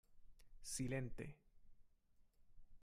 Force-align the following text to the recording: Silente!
Silente! 0.73 1.27